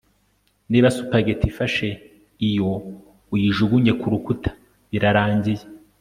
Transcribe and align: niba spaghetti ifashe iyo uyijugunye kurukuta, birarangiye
niba 0.71 0.87
spaghetti 0.97 1.45
ifashe 1.51 1.87
iyo 2.49 2.71
uyijugunye 3.33 3.91
kurukuta, 4.01 4.49
birarangiye 4.91 5.63